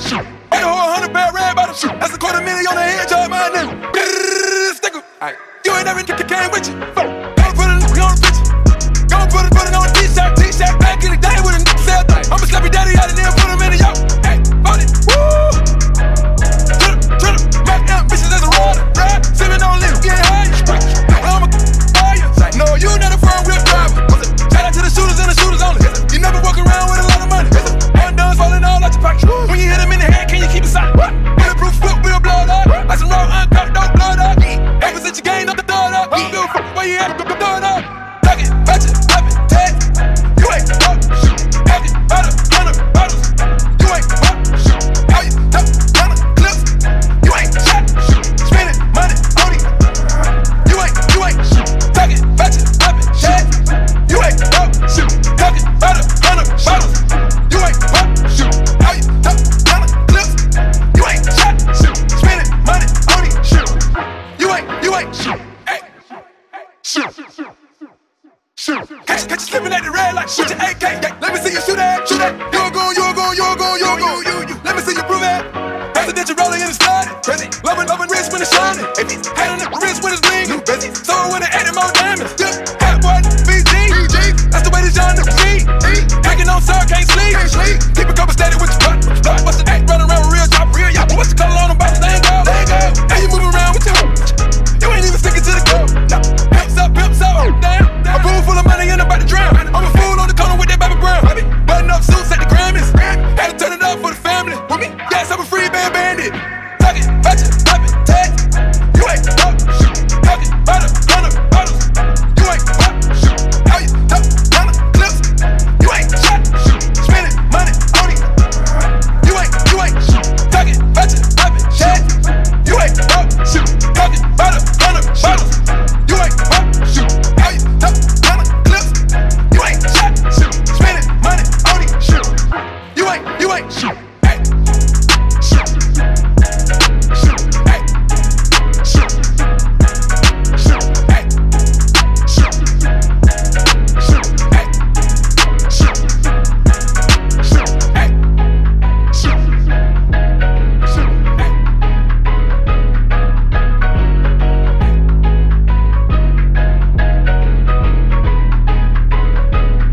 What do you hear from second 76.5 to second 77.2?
in the stud.